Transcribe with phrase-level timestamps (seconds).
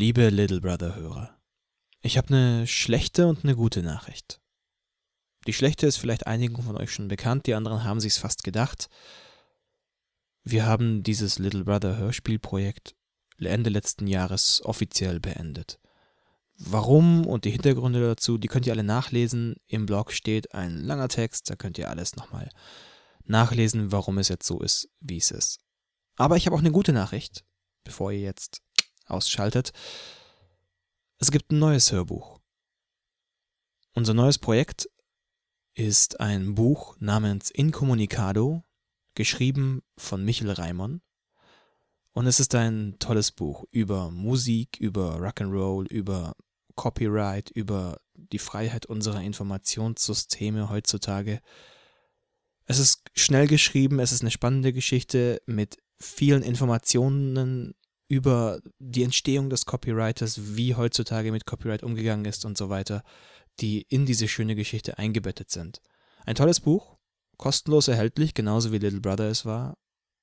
[0.00, 1.36] Liebe Little Brother-Hörer,
[2.02, 4.40] ich habe eine schlechte und eine gute Nachricht.
[5.48, 8.88] Die schlechte ist vielleicht einigen von euch schon bekannt, die anderen haben sich's fast gedacht.
[10.44, 12.94] Wir haben dieses Little Brother Hörspielprojekt
[13.40, 15.80] Ende letzten Jahres offiziell beendet.
[16.56, 19.56] Warum und die Hintergründe dazu, die könnt ihr alle nachlesen.
[19.66, 22.50] Im Blog steht ein langer Text, da könnt ihr alles nochmal
[23.24, 25.58] nachlesen, warum es jetzt so ist, wie es ist.
[26.14, 27.44] Aber ich habe auch eine gute Nachricht,
[27.82, 28.62] bevor ihr jetzt
[29.10, 29.72] ausschaltet.
[31.18, 32.38] Es gibt ein neues Hörbuch.
[33.94, 34.88] Unser neues Projekt
[35.74, 38.62] ist ein Buch namens Incommunicado,
[39.14, 41.00] geschrieben von Michel Reimann.
[42.12, 46.34] Und es ist ein tolles Buch über Musik, über Rock'n'Roll, über
[46.74, 51.40] Copyright, über die Freiheit unserer Informationssysteme heutzutage.
[52.66, 57.74] Es ist schnell geschrieben, es ist eine spannende Geschichte mit vielen Informationen
[58.08, 63.02] über die Entstehung des Copywriters, wie heutzutage mit Copyright umgegangen ist und so weiter,
[63.60, 65.82] die in diese schöne Geschichte eingebettet sind.
[66.24, 66.96] Ein tolles Buch,
[67.36, 69.76] kostenlos erhältlich, genauso wie Little Brother es war,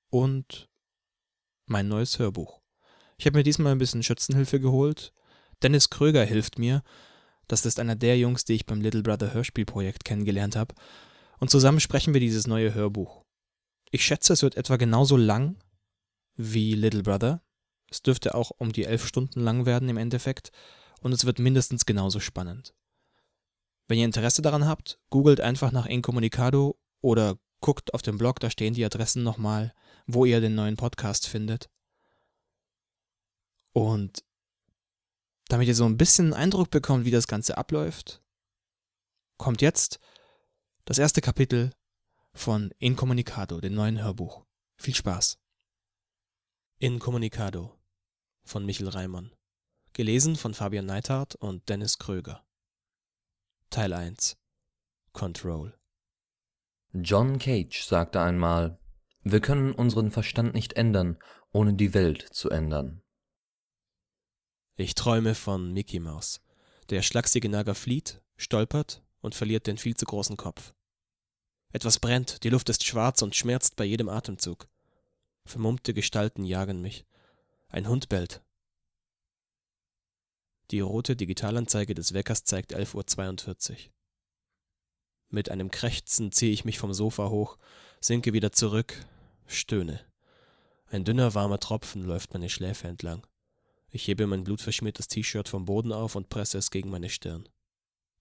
[0.09, 0.69] und
[1.67, 2.61] mein neues Hörbuch.
[3.17, 5.13] Ich habe mir diesmal ein bisschen Schützenhilfe geholt.
[5.63, 6.83] Dennis Kröger hilft mir.
[7.47, 10.75] Das ist einer der Jungs, die ich beim Little Brother Hörspielprojekt kennengelernt habe.
[11.39, 13.23] Und zusammen sprechen wir dieses neue Hörbuch.
[13.91, 15.57] Ich schätze, es wird etwa genauso lang
[16.35, 17.41] wie Little Brother,
[17.95, 20.51] es dürfte auch um die elf Stunden lang werden im Endeffekt
[20.99, 22.73] und es wird mindestens genauso spannend.
[23.87, 28.49] Wenn ihr Interesse daran habt, googelt einfach nach Incommunicado oder guckt auf dem Blog, da
[28.49, 29.73] stehen die Adressen nochmal,
[30.07, 31.69] wo ihr den neuen Podcast findet.
[33.71, 34.23] Und
[35.47, 38.21] damit ihr so ein bisschen einen Eindruck bekommt, wie das Ganze abläuft,
[39.37, 39.99] kommt jetzt
[40.83, 41.71] das erste Kapitel
[42.33, 44.43] von Incommunicado, dem neuen Hörbuch.
[44.75, 45.37] Viel Spaß!
[46.79, 47.74] Incommunicado
[48.45, 49.31] von Michel Reimann.
[49.93, 52.45] Gelesen von Fabian Neithardt und Dennis Kröger.
[53.69, 54.37] Teil 1
[55.11, 55.77] Control
[56.93, 58.79] John Cage sagte einmal,
[59.23, 61.17] wir können unseren Verstand nicht ändern,
[61.51, 63.01] ohne die Welt zu ändern.
[64.77, 66.41] Ich träume von Mickey Mouse.
[66.89, 70.73] Der schlachsige Nager flieht, stolpert und verliert den viel zu großen Kopf.
[71.73, 74.67] Etwas brennt, die Luft ist schwarz und schmerzt bei jedem Atemzug.
[75.45, 77.05] Vermummte Gestalten jagen mich.
[77.75, 78.41] Ein Hund bellt.
[80.71, 83.77] Die rote Digitalanzeige des Weckers zeigt 11.42 Uhr.
[85.27, 87.57] Mit einem Krächzen ziehe ich mich vom Sofa hoch,
[87.99, 89.05] sinke wieder zurück,
[89.45, 89.99] stöhne.
[90.85, 93.27] Ein dünner, warmer Tropfen läuft meine Schläfe entlang.
[93.89, 97.49] Ich hebe mein blutverschmiertes T-Shirt vom Boden auf und presse es gegen meine Stirn.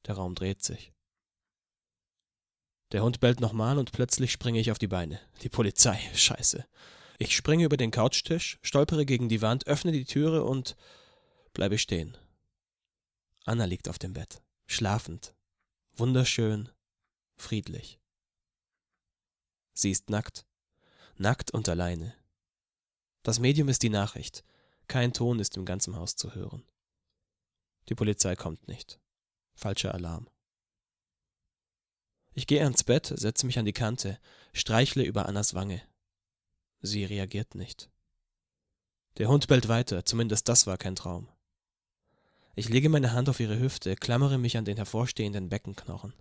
[0.09, 0.93] Der Raum dreht sich.
[2.91, 5.20] Der Hund bellt nochmal und plötzlich springe ich auf die Beine.
[5.43, 6.66] Die Polizei, scheiße.
[7.19, 10.76] Ich springe über den Couchtisch, stolpere gegen die Wand, öffne die Türe und
[11.52, 12.16] bleibe stehen.
[13.44, 15.34] Anna liegt auf dem Bett, schlafend,
[15.92, 16.70] wunderschön,
[17.36, 18.00] friedlich.
[19.75, 20.47] Sie ist nackt,
[21.16, 22.14] nackt und alleine.
[23.22, 24.44] Das Medium ist die Nachricht,
[24.88, 26.64] kein Ton ist im ganzen Haus zu hören.
[27.88, 28.98] Die Polizei kommt nicht.
[29.54, 30.28] Falscher Alarm.
[32.32, 34.19] Ich gehe ans Bett, setze mich an die Kante,
[34.52, 35.82] streichle über Annas Wange.
[36.87, 37.89] Sie reagiert nicht.
[39.17, 41.28] Der Hund bellt weiter, zumindest das war kein Traum.
[42.56, 46.12] Ich lege meine Hand auf ihre Hüfte, klammere mich an den hervorstehenden Beckenknochen.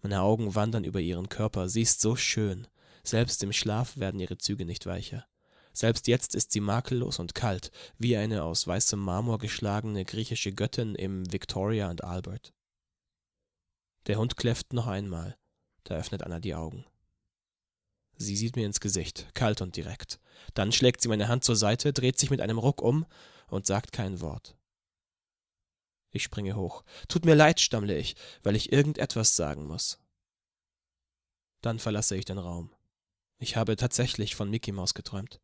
[0.00, 2.66] Meine Augen wandern über ihren Körper, sie ist so schön,
[3.02, 5.26] selbst im Schlaf werden ihre Züge nicht weicher.
[5.74, 10.94] Selbst jetzt ist sie makellos und kalt, wie eine aus weißem Marmor geschlagene griechische Göttin
[10.94, 12.54] im Victoria and Albert.
[14.06, 15.36] Der Hund kläfft noch einmal,
[15.84, 16.86] da öffnet Anna die Augen.
[18.22, 20.20] Sie sieht mir ins Gesicht, kalt und direkt.
[20.52, 23.06] Dann schlägt sie meine Hand zur Seite, dreht sich mit einem Ruck um
[23.48, 24.58] und sagt kein Wort.
[26.10, 26.84] Ich springe hoch.
[27.08, 29.98] Tut mir leid, stammle ich, weil ich irgendetwas sagen muss.
[31.62, 32.70] Dann verlasse ich den Raum.
[33.38, 35.40] Ich habe tatsächlich von Mickey Maus geträumt.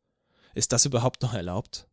[0.55, 1.89] Ist das überhaupt noch erlaubt?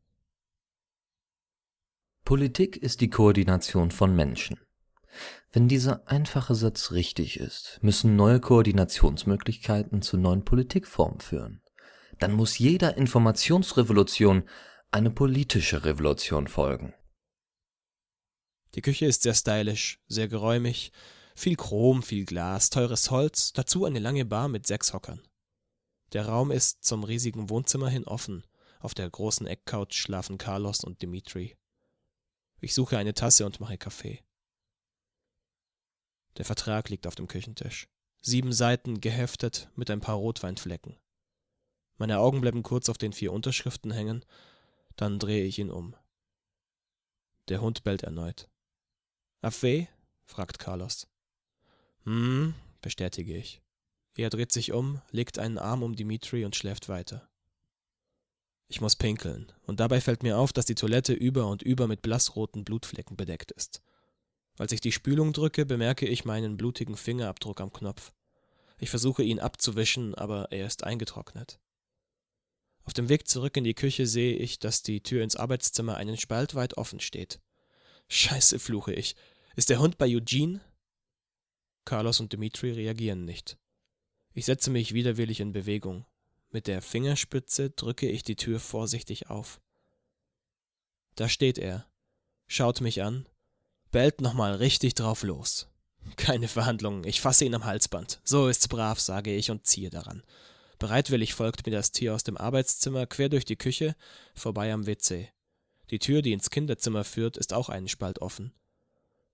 [2.26, 4.60] Politik ist die Koordination von Menschen.
[5.51, 11.62] Wenn dieser einfache Satz richtig ist, müssen neue Koordinationsmöglichkeiten zu neuen Politikformen führen.
[12.19, 14.48] Dann muss jeder Informationsrevolution
[14.92, 16.94] eine politische Revolution folgen.
[18.75, 20.92] Die Küche ist sehr stylisch, sehr geräumig,
[21.36, 25.21] viel Chrom, viel Glas, teures Holz, dazu eine lange Bar mit sechs Hockern.
[26.13, 28.45] Der Raum ist zum riesigen Wohnzimmer hin offen.
[28.80, 31.57] Auf der großen Eckcouch schlafen Carlos und Dimitri.
[32.59, 34.24] Ich suche eine Tasse und mache Kaffee.
[36.38, 37.88] Der Vertrag liegt auf dem Küchentisch.
[38.21, 40.97] Sieben Seiten geheftet mit ein paar Rotweinflecken.
[41.97, 44.25] Meine Augen bleiben kurz auf den vier Unterschriften hängen,
[44.95, 45.95] dann drehe ich ihn um.
[47.50, 48.50] Der Hund bellt erneut.
[49.41, 49.88] Affe?
[50.25, 51.07] fragt Carlos.
[52.06, 53.62] Hm, bestätige ich.
[54.15, 57.27] Er dreht sich um, legt einen Arm um Dimitri und schläft weiter.
[58.68, 62.01] Ich muss pinkeln, und dabei fällt mir auf, dass die Toilette über und über mit
[62.01, 63.81] blassroten Blutflecken bedeckt ist.
[64.58, 68.14] Als ich die Spülung drücke, bemerke ich meinen blutigen Fingerabdruck am Knopf.
[68.80, 71.60] Ich versuche ihn abzuwischen, aber er ist eingetrocknet.
[72.86, 76.18] Auf dem Weg zurück in die Küche sehe ich, dass die Tür ins Arbeitszimmer einen
[76.18, 77.40] Spalt weit offen steht.
[78.10, 79.16] Scheiße, fluche ich.
[79.56, 80.62] Ist der Hund bei Eugene?
[81.86, 83.58] Carlos und Dimitri reagieren nicht.
[84.34, 86.06] Ich setze mich widerwillig in Bewegung.
[86.50, 89.62] Mit der Fingerspitze drücke ich die Tür vorsichtig auf.
[91.16, 91.88] Da steht er,
[92.48, 93.28] schaut mich an,
[93.94, 95.69] bellt nochmal richtig drauf los.
[96.18, 98.19] Keine Verhandlungen, ich fasse ihn am Halsband.
[98.25, 100.24] So ist's brav, sage ich und ziehe daran.
[100.80, 103.95] Bereitwillig folgt mir das Tier aus dem Arbeitszimmer quer durch die Küche,
[104.34, 105.30] vorbei am WC.
[105.92, 108.51] Die Tür, die ins Kinderzimmer führt, ist auch einen Spalt offen.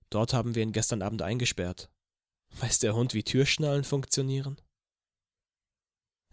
[0.09, 1.89] Dort haben wir ihn gestern Abend eingesperrt.
[2.59, 4.59] Weiß der Hund, wie Türschnallen funktionieren?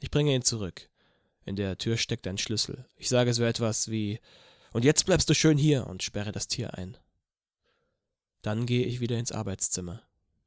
[0.00, 0.90] Ich bringe ihn zurück.
[1.44, 2.86] In der Tür steckt ein Schlüssel.
[2.96, 4.18] Ich sage so etwas wie
[4.72, 6.98] Und jetzt bleibst du schön hier und sperre das Tier ein.
[8.46, 10.04] Dann gehe ich wieder ins Arbeitszimmer.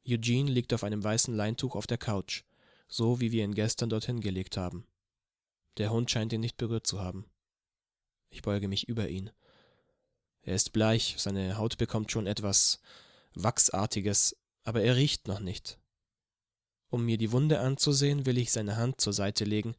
[0.07, 2.43] Eugene liegt auf einem weißen Leintuch auf der Couch,
[2.87, 4.87] so wie wir ihn gestern dorthin gelegt haben.
[5.75, 7.25] Der Hund scheint ihn nicht berührt zu haben.
[8.29, 9.31] Ich beuge mich über ihn.
[10.43, 12.79] Er ist bleich, seine Haut bekommt schon etwas
[13.33, 15.77] Wachsartiges, aber er riecht noch nicht.
[16.89, 19.75] Um mir die Wunde anzusehen, will ich seine Hand zur Seite legen,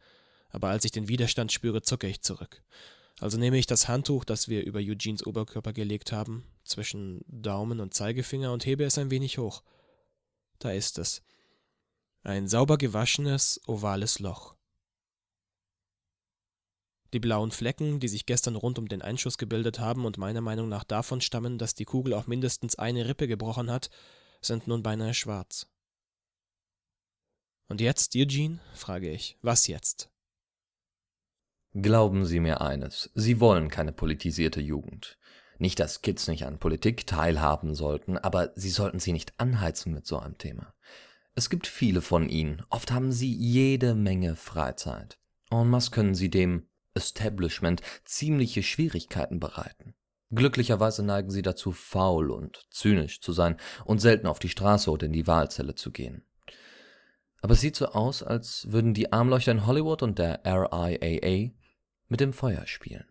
[0.50, 2.62] aber als ich den Widerstand spüre, zucke ich zurück.
[3.20, 7.92] Also nehme ich das Handtuch, das wir über Eugenes Oberkörper gelegt haben, zwischen Daumen und
[7.92, 9.62] Zeigefinger und hebe es ein wenig hoch.
[10.58, 11.22] Da ist es.
[12.22, 14.56] Ein sauber gewaschenes, ovales Loch.
[17.12, 20.68] Die blauen Flecken, die sich gestern rund um den Einschuss gebildet haben und meiner Meinung
[20.68, 23.90] nach davon stammen, dass die Kugel auch mindestens eine Rippe gebrochen hat,
[24.40, 25.66] sind nun beinahe schwarz.
[27.68, 28.60] Und jetzt, Eugene?
[28.74, 29.36] frage ich.
[29.42, 30.10] Was jetzt?
[31.72, 35.18] Glauben Sie mir eines, Sie wollen keine politisierte Jugend.
[35.58, 40.04] Nicht, dass Kids nicht an Politik teilhaben sollten, aber Sie sollten sie nicht anheizen mit
[40.04, 40.74] so einem Thema.
[41.36, 45.18] Es gibt viele von ihnen, oft haben sie jede Menge Freizeit.
[45.50, 49.94] En masse können sie dem Establishment ziemliche Schwierigkeiten bereiten.
[50.32, 55.06] Glücklicherweise neigen sie dazu, faul und zynisch zu sein und selten auf die Straße oder
[55.06, 56.24] in die Wahlzelle zu gehen.
[57.42, 61.52] Aber es sieht so aus, als würden die Armleuchter in Hollywood und der RIAA
[62.10, 63.06] mit dem Feuer spielen.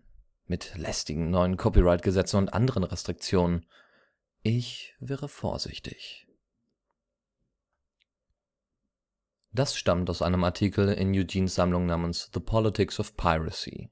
[0.46, 3.66] Mit lästigen neuen Copyright-Gesetzen und anderen Restriktionen.
[4.44, 6.28] Ich wäre vorsichtig.
[9.51, 13.90] Das stammt aus einem Artikel in Eugenes Sammlung namens The Politics of Piracy.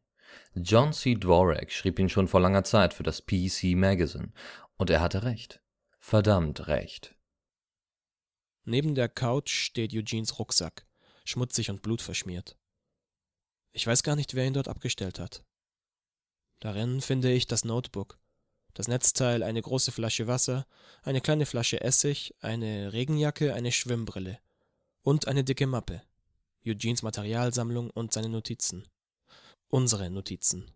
[0.53, 1.15] John C.
[1.15, 4.33] Dvorak schrieb ihn schon vor langer Zeit für das PC Magazine,
[4.75, 5.61] und er hatte recht.
[5.99, 7.15] Verdammt recht.
[8.65, 10.85] Neben der Couch steht Eugenes Rucksack,
[11.23, 12.56] schmutzig und blutverschmiert.
[13.77, 15.43] Ich weiß gar nicht, wer ihn dort abgestellt hat.
[16.61, 18.17] Darin finde ich das Notebook,
[18.73, 20.65] das Netzteil, eine große Flasche Wasser,
[21.03, 24.39] eine kleine Flasche Essig, eine Regenjacke, eine Schwimmbrille
[25.03, 26.01] und eine dicke Mappe.
[26.65, 28.87] Eugenes Materialsammlung und seine Notizen.
[29.67, 30.71] Unsere Notizen.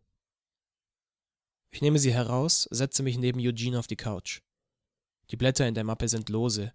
[1.72, 4.42] Ich nehme sie heraus, setze mich neben Eugene auf die Couch.
[5.32, 6.72] Die Blätter in der Mappe sind lose,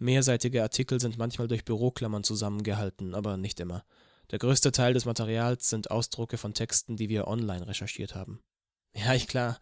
[0.00, 3.84] Mehrseitige Artikel sind manchmal durch Büroklammern zusammengehalten, aber nicht immer.
[4.30, 8.40] Der größte Teil des Materials sind Ausdrucke von Texten, die wir online recherchiert haben.
[8.94, 9.58] Ja, ich klar.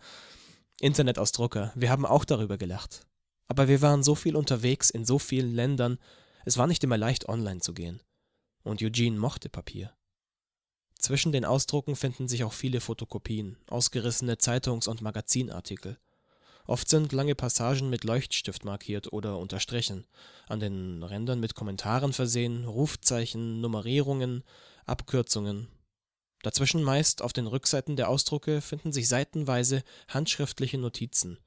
[0.81, 1.73] Internetausdrucker.
[1.75, 3.07] Wir haben auch darüber gelacht.
[3.49, 5.99] Aber wir waren so viel unterwegs in so vielen Ländern,
[6.45, 8.01] es war nicht immer leicht, online zu gehen.
[8.63, 9.93] Und Eugene mochte Papier.
[10.99, 15.99] Zwischen den Ausdrucken finden sich auch viele Fotokopien, ausgerissene Zeitungs- und Magazinartikel.
[16.67, 20.07] Oft sind lange Passagen mit Leuchtstift markiert oder unterstrichen,
[20.49, 24.43] an den Rändern mit Kommentaren versehen, Rufzeichen, Nummerierungen,
[24.85, 25.69] Abkürzungen.
[26.43, 31.39] Dazwischen meist auf den Rückseiten der Ausdrucke finden sich seitenweise handschriftliche Notizen.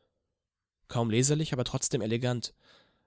[0.88, 2.53] Kaum leserlich, aber trotzdem elegant.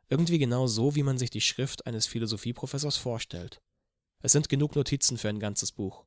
[0.09, 3.63] Irgendwie genau so, wie man sich die Schrift eines Philosophieprofessors vorstellt.
[4.21, 6.05] Es sind genug Notizen für ein ganzes Buch.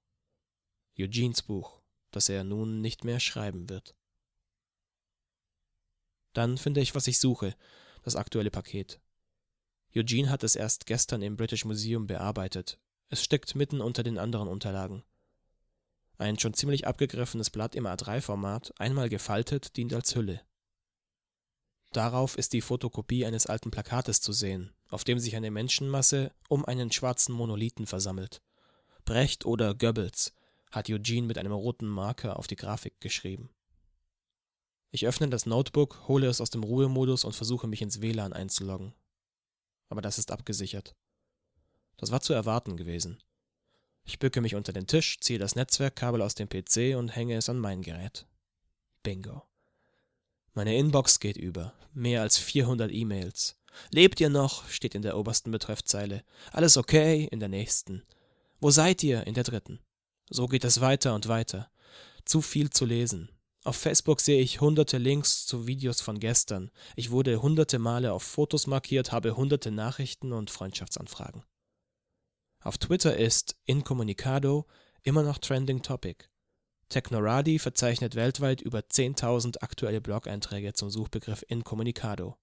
[0.98, 1.82] Eugenes Buch,
[2.12, 3.96] das er nun nicht mehr schreiben wird.
[6.36, 7.56] Dann finde ich, was ich suche,
[8.04, 9.00] das aktuelle Paket.
[9.96, 12.78] Eugene hat es erst gestern im British Museum bearbeitet.
[13.08, 15.04] Es steckt mitten unter den anderen Unterlagen.
[16.18, 20.42] Ein schon ziemlich abgegriffenes Blatt im A3-Format, einmal gefaltet, dient als Hülle.
[21.94, 26.66] Darauf ist die Fotokopie eines alten Plakates zu sehen, auf dem sich eine Menschenmasse um
[26.66, 28.42] einen schwarzen Monolithen versammelt.
[29.06, 30.34] Brecht oder Goebbels
[30.70, 33.55] hat Eugene mit einem roten Marker auf die Grafik geschrieben.
[34.92, 38.94] Ich öffne das Notebook, hole es aus dem Ruhemodus und versuche mich ins WLAN einzuloggen.
[39.90, 40.96] Aber das ist abgesichert.
[41.98, 43.22] Das war zu erwarten gewesen.
[44.04, 47.50] Ich bücke mich unter den Tisch, ziehe das Netzwerkkabel aus dem PC und hänge es
[47.50, 48.28] an mein Gerät.
[49.04, 49.44] Bingo.
[50.54, 51.74] Meine Inbox geht über.
[51.94, 53.58] Mehr als 400 E-Mails.
[53.92, 54.70] Lebt ihr noch?
[54.70, 56.24] steht in der obersten Betreffzeile.
[56.52, 57.28] Alles okay?
[57.32, 58.04] in der nächsten.
[58.60, 59.28] Wo seid ihr?
[59.28, 59.80] in der dritten.
[60.30, 61.70] So geht es weiter und weiter.
[62.24, 63.30] Zu viel zu lesen.
[63.66, 66.70] Auf Facebook sehe ich hunderte Links zu Videos von gestern.
[66.96, 71.44] Ich wurde hunderte Male auf Fotos markiert, habe hunderte Nachrichten und Freundschaftsanfragen.
[72.62, 74.68] Auf Twitter ist Incommunicado
[75.02, 76.26] immer noch Trending Topic.
[76.90, 82.38] Technoradi verzeichnet weltweit über 10.000 aktuelle Blog-Einträge zum Suchbegriff Incommunicado.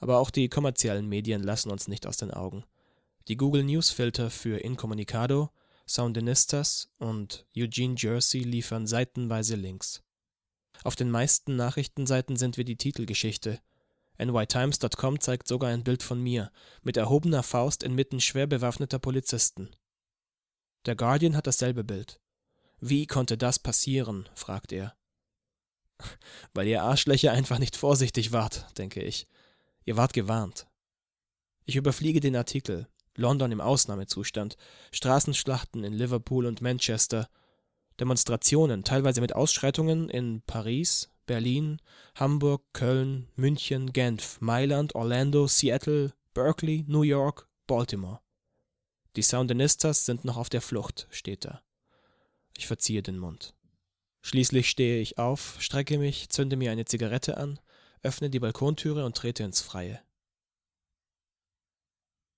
[0.00, 2.66] Aber auch die kommerziellen Medien lassen uns nicht aus den Augen.
[3.28, 5.48] Die Google News Filter für Incommunicado,
[5.86, 10.02] Soundinistas und Eugene Jersey liefern seitenweise Links.
[10.84, 13.60] Auf den meisten Nachrichtenseiten sind wir die Titelgeschichte,
[14.18, 16.50] NYTimes.com zeigt sogar ein Bild von mir,
[16.82, 19.70] mit erhobener Faust inmitten schwer bewaffneter Polizisten.
[20.86, 22.20] Der Guardian hat dasselbe Bild.
[22.80, 24.28] Wie konnte das passieren?
[24.34, 24.96] fragt er.
[26.54, 29.28] Weil ihr Arschlöcher einfach nicht vorsichtig wart, denke ich.
[29.84, 30.66] Ihr wart gewarnt.
[31.64, 32.88] Ich überfliege den Artikel.
[33.14, 34.56] London im Ausnahmezustand,
[34.92, 37.28] Straßenschlachten in Liverpool und Manchester,
[38.00, 41.80] Demonstrationen, teilweise mit Ausschreitungen in Paris, Berlin,
[42.14, 48.20] Hamburg, Köln, München, Genf, Mailand, Orlando, Seattle, Berkeley, New York, Baltimore.
[49.16, 51.62] Die Soundinistas sind noch auf der Flucht, steht da.
[52.56, 53.54] Ich verziehe den Mund.
[54.22, 57.58] Schließlich stehe ich auf, strecke mich, zünde mir eine Zigarette an,
[58.02, 60.00] öffne die Balkontüre und trete ins Freie.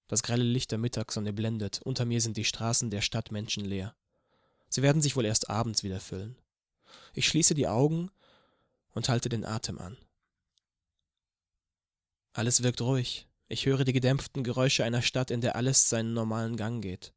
[0.08, 3.94] Das grelle Licht der Mittagssonne blendet, unter mir sind die Straßen der Stadt menschenleer.
[4.70, 6.36] Sie werden sich wohl erst abends wieder füllen.
[7.12, 8.10] Ich schließe die Augen
[8.92, 9.98] und halte den Atem an.
[12.32, 13.26] Alles wirkt ruhig.
[13.48, 17.12] Ich höre die gedämpften Geräusche einer Stadt, in der alles seinen normalen Gang geht.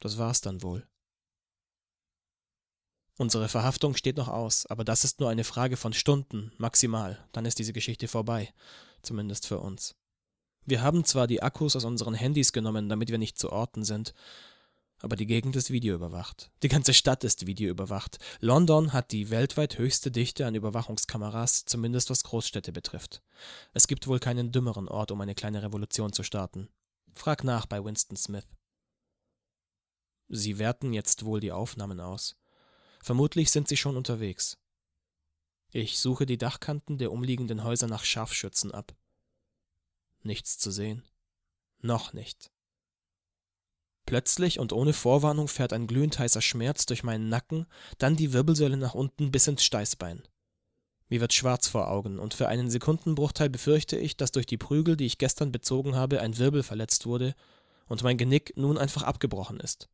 [0.00, 0.86] Das war's dann wohl.
[3.18, 7.46] Unsere Verhaftung steht noch aus, aber das ist nur eine Frage von Stunden, maximal, dann
[7.46, 8.52] ist diese Geschichte vorbei,
[9.00, 9.96] zumindest für uns.
[10.66, 14.12] Wir haben zwar die Akkus aus unseren Handys genommen, damit wir nicht zu Orten sind,
[15.00, 16.50] aber die Gegend ist videoüberwacht.
[16.62, 18.18] Die ganze Stadt ist videoüberwacht.
[18.40, 23.22] London hat die weltweit höchste Dichte an Überwachungskameras, zumindest was Großstädte betrifft.
[23.74, 26.68] Es gibt wohl keinen dümmeren Ort, um eine kleine Revolution zu starten.
[27.14, 28.46] Frag nach bei Winston Smith.
[30.28, 32.36] Sie werten jetzt wohl die Aufnahmen aus.
[33.00, 34.58] Vermutlich sind sie schon unterwegs.
[35.70, 38.96] Ich suche die Dachkanten der umliegenden Häuser nach Scharfschützen ab.
[40.22, 41.04] Nichts zu sehen.
[41.80, 42.50] Noch nicht.
[44.06, 47.66] Plötzlich und ohne Vorwarnung fährt ein glühend heißer Schmerz durch meinen Nacken,
[47.98, 50.22] dann die Wirbelsäule nach unten bis ins Steißbein.
[51.08, 54.96] Mir wird schwarz vor Augen, und für einen Sekundenbruchteil befürchte ich, dass durch die Prügel,
[54.96, 57.34] die ich gestern bezogen habe, ein Wirbel verletzt wurde
[57.86, 59.88] und mein Genick nun einfach abgebrochen ist.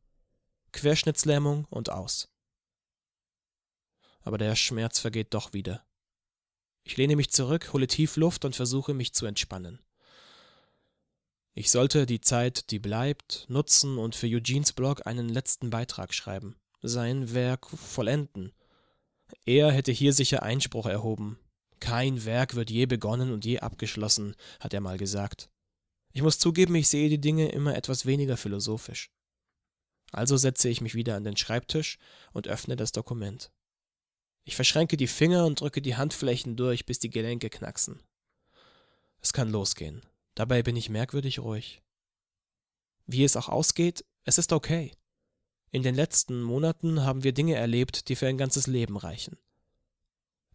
[0.71, 2.29] Querschnittslähmung und aus.
[4.21, 5.85] Aber der Schmerz vergeht doch wieder.
[6.83, 9.79] Ich lehne mich zurück, hole tief Luft und versuche mich zu entspannen.
[11.55, 16.55] Ich sollte die Zeit, die bleibt, nutzen und für Eugenes Blog einen letzten Beitrag schreiben,
[16.81, 18.53] sein Werk vollenden.
[19.45, 21.37] Er hätte hier sicher Einspruch erhoben.
[21.79, 25.49] Kein Werk wird je begonnen und je abgeschlossen, hat er mal gesagt.
[26.11, 29.11] Ich muss zugeben, ich sehe die Dinge immer etwas weniger philosophisch.
[30.11, 31.99] Also setze ich mich wieder an den Schreibtisch
[32.31, 33.51] und öffne das Dokument.
[34.43, 38.01] Ich verschränke die Finger und drücke die Handflächen durch, bis die Gelenke knacksen.
[39.21, 40.01] Es kann losgehen.
[40.35, 41.81] Dabei bin ich merkwürdig ruhig.
[43.05, 44.91] Wie es auch ausgeht, es ist okay.
[45.71, 49.37] In den letzten Monaten haben wir Dinge erlebt, die für ein ganzes Leben reichen.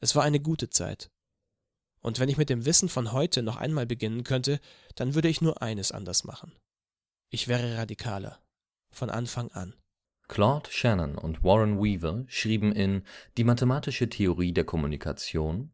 [0.01, 1.11] Es war eine gute Zeit.
[2.01, 4.61] Und wenn ich mit dem Wissen von heute noch einmal beginnen könnte,
[4.95, 6.53] dann würde ich nur eines anders machen.
[7.31, 8.41] Ich wäre radikaler.
[8.91, 9.75] Von Anfang an.
[10.29, 13.03] Claude Shannon und Warren Weaver schrieben in
[13.37, 15.73] Die mathematische Theorie der Kommunikation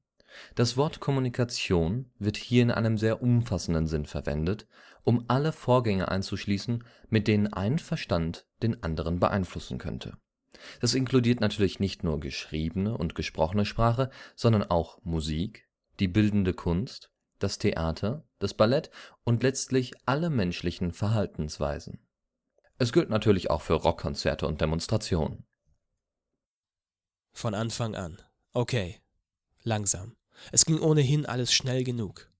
[0.55, 4.67] das Wort Kommunikation wird hier in einem sehr umfassenden Sinn verwendet,
[5.03, 10.17] um alle Vorgänge einzuschließen, mit denen ein Verstand den anderen beeinflussen könnte.
[10.81, 15.69] Das inkludiert natürlich nicht nur geschriebene und gesprochene Sprache, sondern auch Musik,
[16.00, 18.91] die bildende Kunst, das Theater, das Ballett
[19.25, 21.99] und letztlich alle menschlichen Verhaltensweisen.
[22.79, 25.47] Es gilt natürlich auch für Rockkonzerte und Demonstrationen.
[27.33, 28.23] Von Anfang an.
[28.53, 29.00] Okay.
[29.62, 30.17] Langsam.
[30.53, 32.31] Es ging ohnehin alles schnell genug.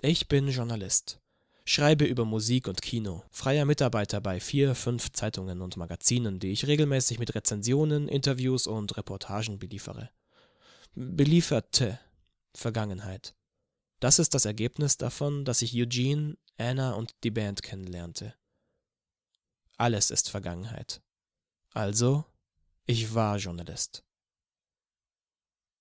[0.00, 1.20] Ich bin Journalist.
[1.66, 6.66] Schreibe über Musik und Kino, freier Mitarbeiter bei vier, fünf Zeitungen und Magazinen, die ich
[6.66, 10.10] regelmäßig mit Rezensionen, Interviews und Reportagen beliefere.
[10.94, 11.98] belieferte
[12.54, 13.34] Vergangenheit.
[14.00, 18.34] Das ist das Ergebnis davon, dass ich Eugene, Anna und die Band kennenlernte.
[19.76, 21.00] Alles ist Vergangenheit.
[21.70, 22.24] Also,
[22.86, 24.03] ich war Journalist.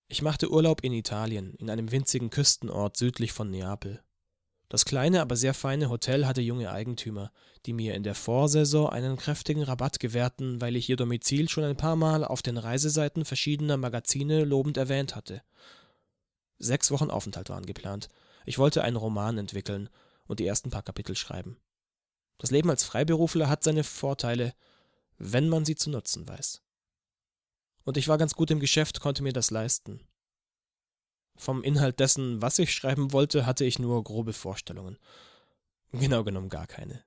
[0.08, 4.04] Ich machte Urlaub in Italien, in einem winzigen Küstenort südlich von Neapel.
[4.70, 7.32] Das kleine, aber sehr feine Hotel hatte junge Eigentümer,
[7.66, 11.78] die mir in der Vorsaison einen kräftigen Rabatt gewährten, weil ich ihr Domizil schon ein
[11.78, 15.44] paar Mal auf den Reiseseiten verschiedener Magazine lobend erwähnt hatte.
[16.58, 18.10] Sechs Wochen Aufenthalt waren geplant.
[18.46, 19.90] Ich wollte einen Roman entwickeln
[20.26, 21.58] und die ersten paar Kapitel schreiben.
[22.40, 24.54] Das Leben als Freiberufler hat seine Vorteile,
[25.18, 26.62] wenn man sie zu nutzen weiß.
[27.84, 30.02] Und ich war ganz gut im Geschäft, konnte mir das leisten.
[31.36, 34.98] Vom Inhalt dessen, was ich schreiben wollte, hatte ich nur grobe Vorstellungen.
[35.92, 37.04] Genau genommen gar keine.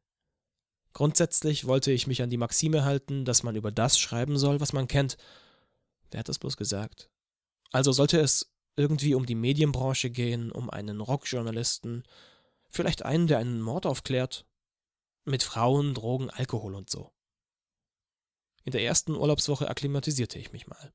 [0.93, 4.73] Grundsätzlich wollte ich mich an die Maxime halten, dass man über das schreiben soll, was
[4.73, 5.17] man kennt.
[6.11, 7.11] Wer hat das bloß gesagt?
[7.73, 12.05] Also sollte es irgendwie um die Medienbranche gehen, um einen Rockjournalisten,
[12.71, 14.47] vielleicht einen, der einen Mord aufklärt.
[15.25, 17.13] Mit Frauen, Drogen, Alkohol und so.
[18.67, 20.93] In der ersten Urlaubswoche akklimatisierte ich mich mal.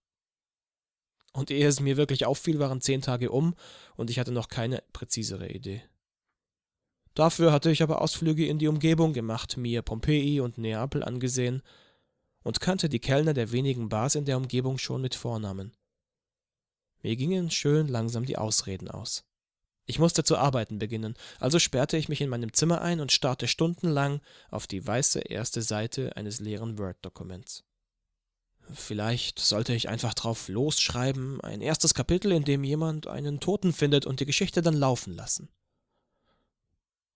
[1.32, 3.56] Und ehe es mir wirklich auffiel, waren zehn Tage um
[3.96, 5.82] und ich hatte noch keine präzisere Idee.
[7.14, 11.62] Dafür hatte ich aber Ausflüge in die Umgebung gemacht, mir Pompeji und Neapel angesehen
[12.44, 15.74] und kannte die Kellner der wenigen Bars in der Umgebung schon mit Vornamen.
[17.02, 19.24] Mir gingen schön langsam die Ausreden aus.
[19.86, 23.48] Ich musste zu arbeiten beginnen, also sperrte ich mich in meinem Zimmer ein und starrte
[23.48, 27.64] stundenlang auf die weiße erste Seite eines leeren Word-Dokuments.
[28.74, 34.06] Vielleicht sollte ich einfach drauf losschreiben, ein erstes Kapitel, in dem jemand einen Toten findet
[34.06, 35.50] und die Geschichte dann laufen lassen.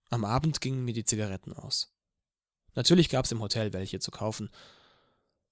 [0.09, 1.93] Am Abend gingen mir die Zigaretten aus.
[2.73, 4.49] Natürlich gab es im Hotel welche zu kaufen.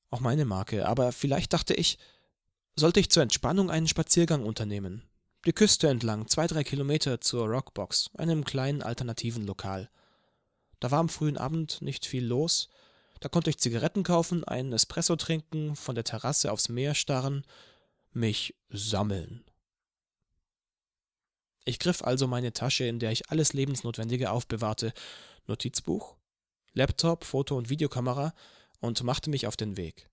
[0.09, 1.97] Auch meine Marke, aber vielleicht dachte ich,
[2.75, 5.03] sollte ich zur Entspannung einen Spaziergang unternehmen.
[5.45, 9.89] Die Küste entlang, zwei, drei Kilometer zur Rockbox, einem kleinen alternativen Lokal.
[10.79, 12.69] Da war am frühen Abend nicht viel los,
[13.19, 17.45] da konnte ich Zigaretten kaufen, einen Espresso trinken, von der Terrasse aufs Meer starren,
[18.13, 19.43] mich sammeln.
[21.65, 24.93] Ich griff also meine Tasche, in der ich alles Lebensnotwendige aufbewahrte,
[25.47, 26.15] Notizbuch,
[26.71, 28.33] Laptop, Foto- und Videokamera
[28.79, 30.09] und machte mich auf den Weg.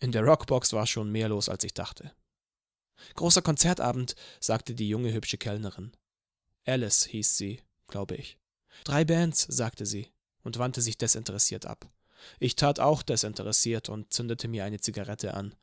[0.00, 2.12] In der Rockbox war schon mehr los, als ich dachte.
[3.14, 5.92] Großer Konzertabend, sagte die junge hübsche Kellnerin.
[6.64, 8.38] Alice hieß sie, glaube ich.
[8.84, 10.08] Drei Bands, sagte sie
[10.42, 11.90] und wandte sich desinteressiert ab.
[12.38, 15.54] Ich tat auch desinteressiert und zündete mir eine Zigarette an.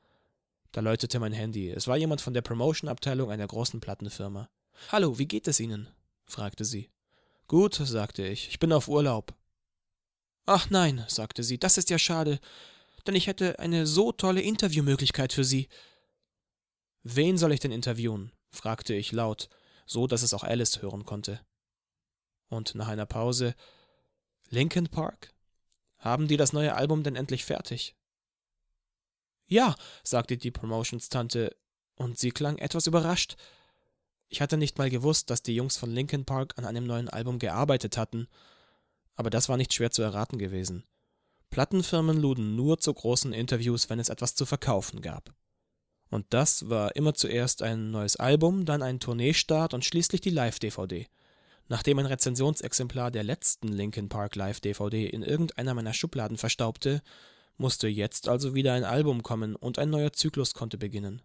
[0.71, 1.69] Da läutete mein Handy.
[1.69, 4.49] Es war jemand von der Promotion-Abteilung einer großen Plattenfirma.
[4.91, 5.89] Hallo, wie geht es Ihnen?
[6.25, 6.89] fragte sie.
[7.47, 8.49] Gut, sagte ich.
[8.49, 9.33] Ich bin auf Urlaub.
[10.45, 12.39] Ach nein, sagte sie, das ist ja schade,
[13.05, 15.67] denn ich hätte eine so tolle Interviewmöglichkeit für Sie.
[17.11, 18.31] Wen soll ich denn interviewen?
[18.51, 19.49] fragte ich laut,
[19.87, 21.39] so dass es auch Alice hören konnte.
[22.49, 23.55] Und nach einer Pause
[24.49, 25.33] Linkin Park?
[25.97, 27.95] Haben die das neue Album denn endlich fertig?
[29.47, 31.55] Ja, sagte die Promotions-Tante,
[31.95, 33.37] und sie klang etwas überrascht.
[34.27, 37.39] Ich hatte nicht mal gewusst, dass die Jungs von Linkin Park an einem neuen Album
[37.39, 38.27] gearbeitet hatten,
[39.15, 40.85] aber das war nicht schwer zu erraten gewesen.
[41.49, 45.33] Plattenfirmen luden nur zu großen Interviews, wenn es etwas zu verkaufen gab.
[46.09, 51.07] Und das war immer zuerst ein neues Album, dann ein Tourneestart und schließlich die Live-DVD.
[51.67, 57.03] Nachdem ein Rezensionsexemplar der letzten Linkin Park Live DVD in irgendeiner meiner Schubladen verstaubte,
[57.57, 61.21] musste jetzt also wieder ein Album kommen und ein neuer Zyklus konnte beginnen.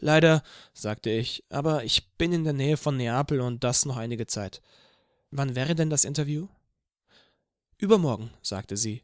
[0.00, 4.26] Leider, sagte ich, aber ich bin in der Nähe von Neapel und das noch einige
[4.26, 4.62] Zeit.
[5.30, 6.48] Wann wäre denn das Interview?
[7.78, 9.02] Übermorgen, sagte sie.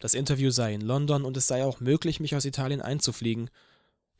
[0.00, 3.50] Das Interview sei in London und es sei auch möglich, mich aus Italien einzufliegen,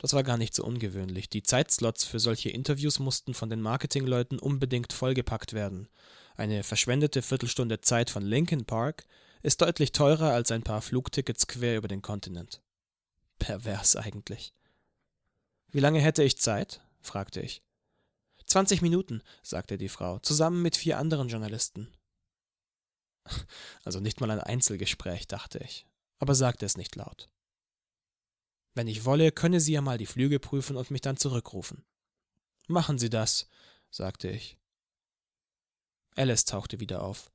[0.00, 1.28] das war gar nicht so ungewöhnlich.
[1.28, 5.88] Die Zeitslots für solche Interviews mussten von den Marketingleuten unbedingt vollgepackt werden.
[6.36, 9.04] Eine verschwendete Viertelstunde Zeit von Linkin Park
[9.42, 12.62] ist deutlich teurer als ein paar Flugtickets quer über den Kontinent.
[13.38, 14.54] Pervers eigentlich.
[15.70, 16.80] Wie lange hätte ich Zeit?
[17.02, 17.62] fragte ich.
[18.46, 21.88] Zwanzig Minuten, sagte die Frau, zusammen mit vier anderen Journalisten.
[23.84, 25.86] Also nicht mal ein Einzelgespräch, dachte ich,
[26.18, 27.30] aber sagte es nicht laut.
[28.74, 31.84] Wenn ich wolle, könne sie ja mal die Flüge prüfen und mich dann zurückrufen.
[32.68, 33.48] Machen Sie das,
[33.90, 34.58] sagte ich.
[36.14, 37.32] Alice tauchte wieder auf.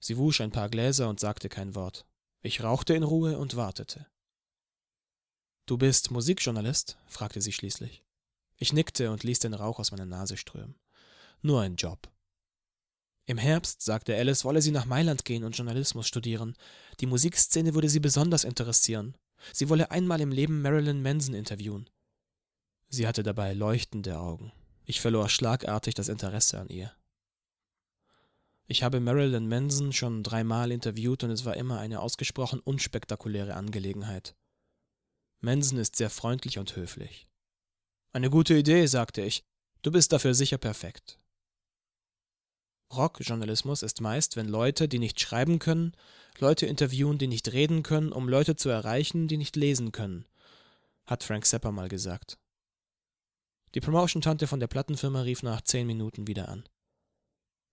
[0.00, 2.06] Sie wusch ein paar Gläser und sagte kein Wort.
[2.40, 4.06] Ich rauchte in Ruhe und wartete.
[5.66, 6.98] Du bist Musikjournalist?
[7.06, 8.04] fragte sie schließlich.
[8.56, 10.78] Ich nickte und ließ den Rauch aus meiner Nase strömen.
[11.40, 12.12] Nur ein Job.
[13.26, 16.56] Im Herbst, sagte Alice, wolle sie nach Mailand gehen und Journalismus studieren.
[17.00, 19.16] Die Musikszene würde sie besonders interessieren.
[19.52, 21.88] Sie wolle einmal im Leben Marilyn Manson interviewen.
[22.88, 24.52] Sie hatte dabei leuchtende Augen.
[24.84, 26.92] Ich verlor schlagartig das Interesse an ihr.
[28.66, 34.34] Ich habe Marilyn Manson schon dreimal interviewt und es war immer eine ausgesprochen unspektakuläre Angelegenheit.
[35.40, 37.28] Manson ist sehr freundlich und höflich.
[38.12, 39.44] Eine gute Idee, sagte ich.
[39.82, 41.18] Du bist dafür sicher perfekt.
[42.92, 45.92] Rockjournalismus ist meist, wenn Leute, die nicht schreiben können,
[46.38, 50.26] Leute interviewen, die nicht reden können, um Leute zu erreichen, die nicht lesen können,
[51.06, 52.38] hat Frank Zappa mal gesagt.
[53.74, 56.64] Die Promotion-Tante von der Plattenfirma rief nach zehn Minuten wieder an.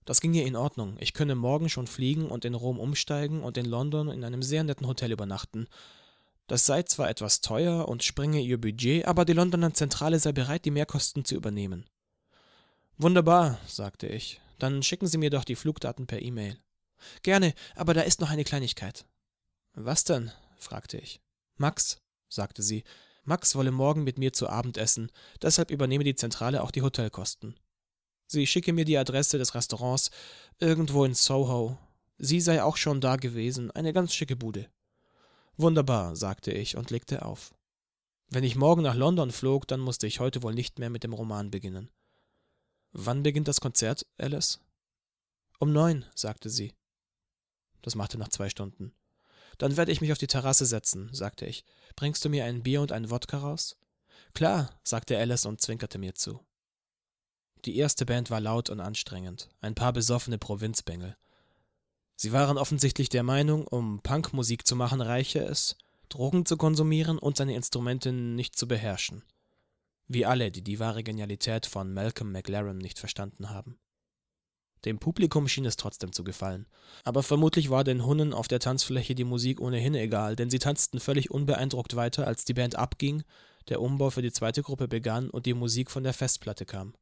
[0.06, 0.98] Das ging ihr in Ordnung.
[1.00, 4.64] Ich könne morgen schon fliegen und in Rom umsteigen und in London in einem sehr
[4.64, 5.68] netten Hotel übernachten.
[6.48, 10.66] Das sei zwar etwas teuer und sprenge ihr Budget, aber die Londoner Zentrale sei bereit,
[10.66, 11.86] die Mehrkosten zu übernehmen.
[12.98, 14.42] Wunderbar, sagte ich.
[14.62, 16.56] Dann schicken Sie mir doch die Flugdaten per E-Mail.
[17.24, 19.08] Gerne, aber da ist noch eine Kleinigkeit.
[19.74, 20.32] Was denn?
[20.56, 21.20] fragte ich.
[21.58, 21.98] Max,
[22.30, 22.84] sagte sie.
[23.24, 27.60] Max wolle morgen mit mir zu Abend essen, deshalb übernehme die Zentrale auch die Hotelkosten.
[28.28, 30.12] Sie schicke mir die Adresse des Restaurants
[30.60, 31.80] irgendwo in Soho.
[32.20, 34.70] Sie sei auch schon da gewesen, eine ganz schicke Bude.
[35.58, 37.56] Wunderbar, sagte ich und legte auf.
[38.30, 41.14] Wenn ich morgen nach London flog, dann musste ich heute wohl nicht mehr mit dem
[41.14, 41.90] Roman beginnen.
[42.94, 44.60] Wann beginnt das Konzert, Alice?
[45.60, 46.74] Um neun, sagte sie.
[47.82, 48.94] Das machte nach zwei Stunden.
[49.58, 51.64] Dann werde ich mich auf die Terrasse setzen, sagte ich.
[51.96, 53.78] Bringst du mir ein Bier und einen Wodka raus?
[54.34, 56.40] Klar, sagte Alice und zwinkerte mir zu.
[57.66, 61.16] Die erste Band war laut und anstrengend, ein paar besoffene Provinzbengel.
[62.16, 65.76] Sie waren offensichtlich der Meinung, um Punkmusik zu machen, reiche es,
[66.10, 69.24] Drogen zu konsumieren und seine Instrumente nicht zu beherrschen.
[70.14, 73.80] Wie alle, die die wahre Genialität von Malcolm McLaren nicht verstanden haben.
[74.84, 76.68] Dem Publikum schien es trotzdem zu gefallen.
[77.06, 81.00] Aber vermutlich war den Hunnen auf der Tanzfläche die Musik ohnehin egal, denn sie tanzten
[81.00, 83.24] völlig unbeeindruckt weiter, als die Band abging,
[83.70, 86.94] der Umbau für die zweite Gruppe begann und die Musik von der Festplatte kam.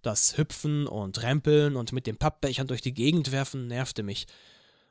[0.00, 4.26] Das Hüpfen und Rempeln und mit den Pappbechern durch die Gegend werfen nervte mich,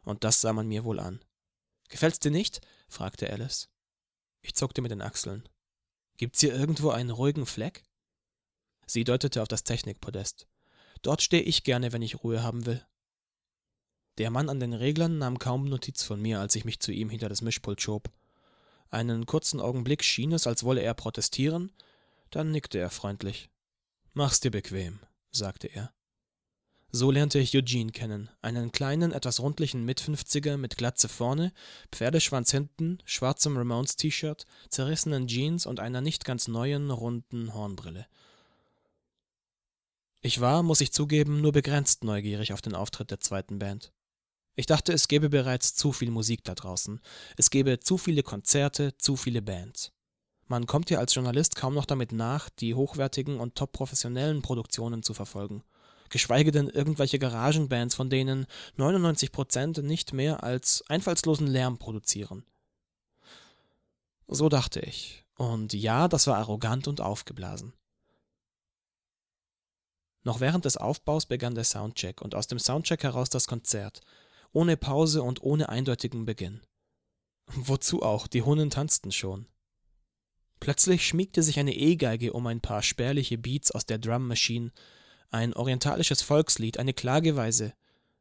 [0.03, 1.19] und das sah man mir wohl an.
[1.89, 2.61] Gefällt's dir nicht?
[2.87, 3.67] fragte Alice.
[4.41, 5.43] Ich zuckte mit den Achseln.
[6.21, 7.81] Gibt's hier irgendwo einen ruhigen Fleck?
[8.85, 10.45] Sie deutete auf das Technikpodest.
[11.01, 12.85] Dort stehe ich gerne, wenn ich Ruhe haben will.
[14.19, 17.09] Der Mann an den Reglern nahm kaum Notiz von mir, als ich mich zu ihm
[17.09, 18.11] hinter das Mischpult schob.
[18.91, 21.71] Einen kurzen Augenblick schien es, als wolle er protestieren,
[22.29, 23.49] dann nickte er freundlich.
[24.13, 24.99] Mach's dir bequem,
[25.31, 25.91] sagte er.
[26.93, 31.53] So lernte ich Eugene kennen, einen kleinen, etwas rundlichen Mitfünfziger mit Glatze vorne,
[31.89, 38.07] Pferdeschwanz hinten, schwarzem Ramones-T-Shirt, zerrissenen Jeans und einer nicht ganz neuen, runden Hornbrille.
[40.19, 43.93] Ich war, muss ich zugeben, nur begrenzt neugierig auf den Auftritt der zweiten Band.
[44.55, 46.99] Ich dachte, es gäbe bereits zu viel Musik da draußen.
[47.37, 49.93] Es gäbe zu viele Konzerte, zu viele Bands.
[50.47, 55.03] Man kommt ja als Journalist kaum noch damit nach, die hochwertigen und top professionellen Produktionen
[55.03, 55.63] zu verfolgen.
[56.11, 58.45] Geschweige denn irgendwelche Garagenbands, von denen
[58.75, 62.45] 99 Prozent nicht mehr als einfallslosen Lärm produzieren.
[64.27, 65.25] So dachte ich.
[65.35, 67.73] Und ja, das war arrogant und aufgeblasen.
[70.23, 74.01] Noch während des Aufbaus begann der Soundcheck und aus dem Soundcheck heraus das Konzert,
[74.51, 76.61] ohne Pause und ohne eindeutigen Beginn.
[77.47, 79.47] Wozu auch, die Hunnen tanzten schon.
[80.59, 84.71] Plötzlich schmiegte sich eine E-Geige um ein paar spärliche Beats aus der Drum Machine,
[85.31, 87.73] ein orientalisches Volkslied, eine Klageweise,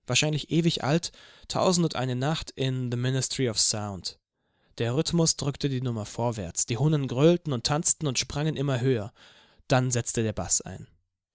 [0.06, 1.12] wahrscheinlich ewig alt,
[1.48, 4.18] Tausend und eine Nacht in The Ministry of Sound.
[4.78, 9.12] Der Rhythmus drückte die Nummer vorwärts, die Hunnen grölten und tanzten und sprangen immer höher.
[9.68, 10.86] Dann setzte der Bass ein.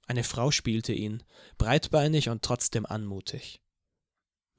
[0.08, 1.24] Eine Frau spielte ihn,
[1.58, 3.62] breitbeinig und trotzdem anmutig.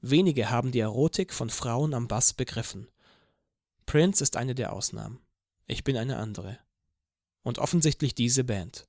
[0.01, 2.87] Wenige haben die Erotik von Frauen am Bass begriffen.
[3.85, 5.19] Prince ist eine der Ausnahmen.
[5.65, 6.59] Ich bin eine andere.
[7.43, 8.87] Und offensichtlich diese Band.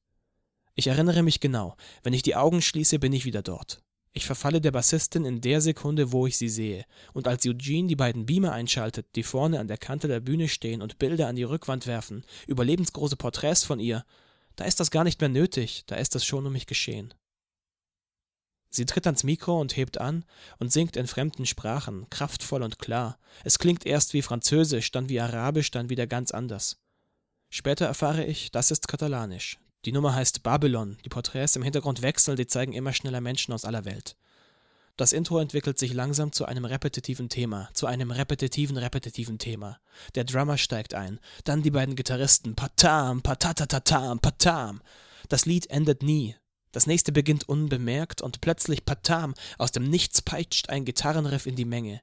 [0.79, 3.83] Ich erinnere mich genau, wenn ich die Augen schließe, bin ich wieder dort.
[4.12, 7.97] Ich verfalle der Bassistin in der Sekunde, wo ich sie sehe, und als Eugene die
[7.97, 11.43] beiden Beamer einschaltet, die vorne an der Kante der Bühne stehen und Bilder an die
[11.43, 14.05] Rückwand werfen, überlebensgroße Porträts von ihr,
[14.55, 17.12] da ist das gar nicht mehr nötig, da ist das schon um mich geschehen.
[18.71, 20.25] Sie tritt ans Mikro und hebt an
[20.61, 23.19] und singt in fremden Sprachen, kraftvoll und klar.
[23.43, 26.77] Es klingt erst wie Französisch, dann wie Arabisch, dann wieder ganz anders.
[27.51, 29.59] Später erfahre ich, das ist Katalanisch.
[29.85, 33.64] Die Nummer heißt Babylon, die Porträts im Hintergrund wechseln, die zeigen immer schneller Menschen aus
[33.64, 34.17] aller Welt.
[34.97, 39.79] Das Intro entwickelt sich langsam zu einem repetitiven Thema, zu einem repetitiven, repetitiven Thema.
[40.17, 44.81] Der Drummer steigt ein, dann die beiden Gitarristen, patam, patatatatam, patam.
[45.29, 46.35] Das Lied endet nie,
[46.73, 51.64] das nächste beginnt unbemerkt und plötzlich patam, aus dem Nichts peitscht ein Gitarrenriff in die
[51.64, 52.03] Menge.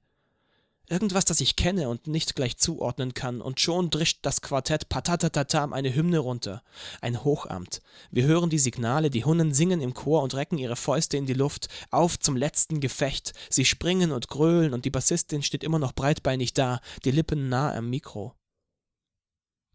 [0.88, 5.74] Irgendwas, das ich kenne und nicht gleich zuordnen kann, und schon drischt das Quartett Patatatatam
[5.74, 6.62] eine Hymne runter.
[7.02, 7.82] Ein Hochamt.
[8.12, 11.34] Wir hören die Signale, die Hunnen singen im Chor und recken ihre Fäuste in die
[11.34, 11.70] Luft.
[11.90, 13.34] Auf zum letzten Gefecht.
[13.50, 17.74] Sie springen und grölen, und die Bassistin steht immer noch breitbeinig da, die Lippen nah
[17.74, 18.36] am Mikro.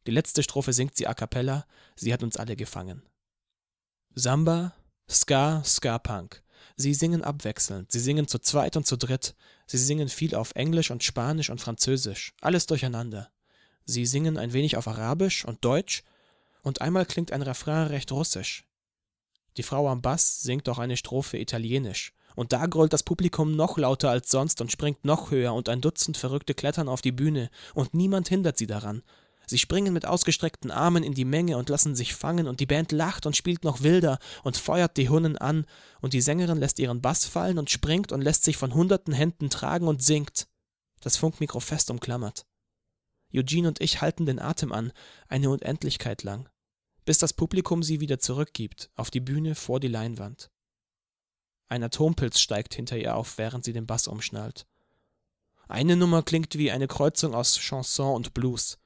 [0.07, 3.03] Die letzte Strophe singt sie a cappella, sie hat uns alle gefangen.
[4.15, 4.75] Samba,
[5.09, 6.43] Ska, Ska-Punk.
[6.77, 9.35] Sie singen abwechselnd, sie singen zu zweit und zu dritt,
[9.67, 13.31] sie singen viel auf Englisch und Spanisch und Französisch, alles durcheinander.
[13.85, 16.03] Sie singen ein wenig auf Arabisch und Deutsch,
[16.63, 18.65] und einmal klingt ein Refrain recht russisch.
[19.57, 23.77] Die Frau am Bass singt auch eine Strophe italienisch, und da grollt das Publikum noch
[23.79, 27.51] lauter als sonst und springt noch höher, und ein Dutzend Verrückte klettern auf die Bühne,
[27.75, 29.03] und niemand hindert sie daran,
[29.51, 32.93] Sie springen mit ausgestreckten Armen in die Menge und lassen sich fangen, und die Band
[32.93, 35.67] lacht und spielt noch wilder und feuert die Hunnen an,
[36.01, 39.51] und die Sängerin lässt ihren Bass fallen und springt und lässt sich von hunderten Händen
[39.51, 40.47] tragen und singt.
[41.01, 42.47] Das Funkmikro fest umklammert.
[43.35, 44.93] Eugene und ich halten den Atem an,
[45.27, 46.49] eine Unendlichkeit lang,
[47.05, 50.53] bis das Publikum sie wieder zurückgibt, auf die Bühne vor die Leinwand.
[51.67, 54.69] Ein Atompilz steigt hinter ihr auf, während sie den Bass umschnallt.
[55.67, 58.80] Eine Nummer klingt wie eine Kreuzung aus Chanson und Blues.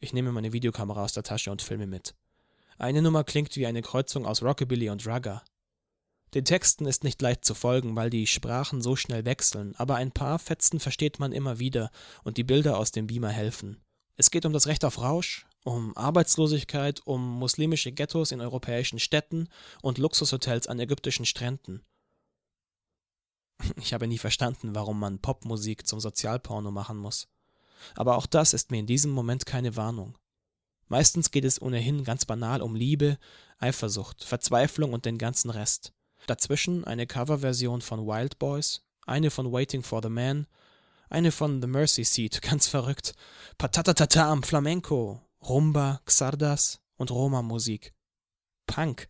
[0.00, 2.14] Ich nehme meine Videokamera aus der Tasche und filme mit.
[2.78, 5.42] Eine Nummer klingt wie eine Kreuzung aus Rockabilly und Rugger.
[6.34, 10.12] Den Texten ist nicht leicht zu folgen, weil die Sprachen so schnell wechseln, aber ein
[10.12, 11.90] paar Fetzen versteht man immer wieder
[12.24, 13.80] und die Bilder aus dem Beamer helfen.
[14.16, 19.48] Es geht um das Recht auf Rausch, um Arbeitslosigkeit, um muslimische Ghettos in europäischen Städten
[19.82, 21.82] und Luxushotels an ägyptischen Stränden.
[23.76, 27.28] Ich habe nie verstanden, warum man Popmusik zum Sozialporno machen muss.
[27.94, 30.16] Aber auch das ist mir in diesem Moment keine Warnung.
[30.88, 33.18] Meistens geht es ohnehin ganz banal um Liebe,
[33.58, 35.92] Eifersucht, Verzweiflung und den ganzen Rest.
[36.26, 40.46] Dazwischen eine Coverversion von Wild Boys, eine von Waiting for the Man,
[41.08, 43.14] eine von The Mercy Seat, ganz verrückt,
[43.58, 47.94] Patatatatam, Flamenco, Rumba, Xardas und Roma-Musik.
[48.66, 49.08] Punk.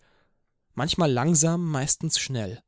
[0.74, 2.62] Manchmal langsam, meistens schnell.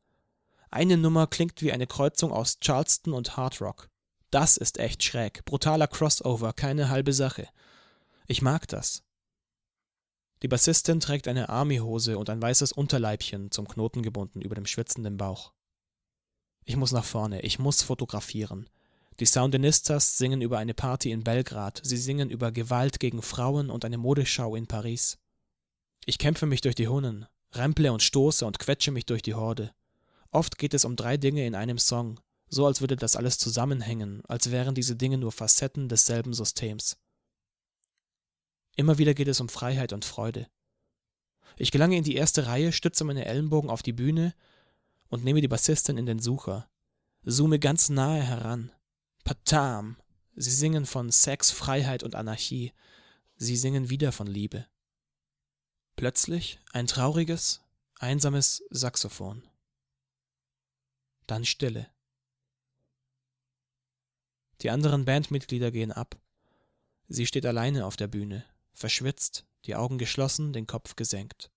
[0.71, 3.89] Eine Nummer klingt wie eine Kreuzung aus Charleston und Hard Rock.
[4.31, 5.45] Das ist echt schräg.
[5.45, 7.49] Brutaler Crossover, keine halbe Sache.
[8.27, 9.03] Ich mag das.
[10.43, 15.17] Die Bassistin trägt eine Armyhose und ein weißes Unterleibchen zum Knoten gebunden über dem schwitzenden
[15.17, 15.53] Bauch.
[16.65, 18.69] Ich muss nach vorne, ich muss fotografieren.
[19.19, 23.85] Die Soundinistas singen über eine Party in Belgrad, sie singen über Gewalt gegen Frauen und
[23.85, 25.19] eine Modeschau in Paris.
[26.05, 29.73] Ich kämpfe mich durch die Hunnen, remple und stoße und quetsche mich durch die Horde.
[30.31, 34.23] Oft geht es um drei Dinge in einem Song, so als würde das alles zusammenhängen,
[34.27, 36.97] als wären diese Dinge nur Facetten desselben Systems.
[38.77, 40.49] Immer wieder geht es um Freiheit und Freude.
[41.57, 44.35] Ich gelange in die erste Reihe, stütze meine Ellenbogen auf die Bühne
[45.09, 46.69] und nehme die Bassistin in den Sucher,
[47.25, 48.73] zoome ganz nahe heran.
[49.25, 49.97] Patam!
[50.37, 52.73] Sie singen von Sex, Freiheit und Anarchie.
[53.35, 54.67] Sie singen wieder von Liebe.
[55.97, 57.61] Plötzlich ein trauriges,
[57.99, 59.43] einsames Saxophon.
[61.27, 61.89] Dann Stille.
[64.63, 66.17] Die anderen Bandmitglieder gehen ab.
[67.09, 71.51] Sie steht alleine auf der Bühne, verschwitzt, die Augen geschlossen, den Kopf gesenkt.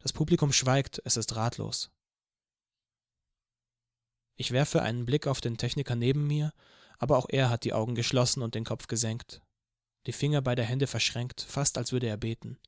[0.00, 1.90] Das Publikum schweigt, es ist ratlos.
[4.36, 6.52] Ich werfe einen Blick auf den Techniker neben mir,
[6.98, 9.40] aber auch er hat die Augen geschlossen und den Kopf gesenkt,
[10.06, 12.58] die Finger beider Hände verschränkt, fast als würde er beten.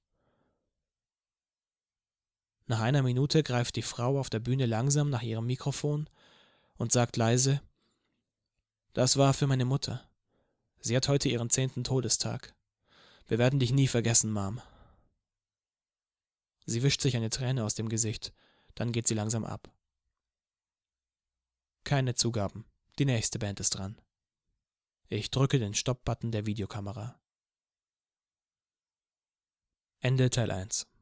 [2.67, 6.09] Nach einer Minute greift die Frau auf der Bühne langsam nach ihrem Mikrofon
[6.77, 7.61] und sagt leise
[8.97, 10.09] das war für meine Mutter.
[10.81, 12.55] Sie hat heute ihren zehnten Todestag.
[13.29, 14.63] Wir werden dich nie vergessen, Mom.
[16.65, 18.33] Sie wischt sich eine Träne aus dem Gesicht,
[18.75, 19.71] dann geht sie langsam ab.
[21.85, 22.65] Keine Zugaben.
[22.99, 24.01] Die nächste Band ist dran.
[25.09, 27.21] Ich drücke den Stopp-Button der Videokamera.
[30.01, 30.87] Ende Teil 1